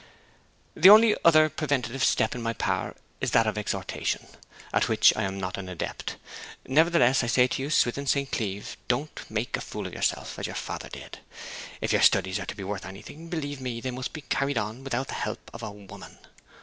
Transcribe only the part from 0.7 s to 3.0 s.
'The only other preventive step in my power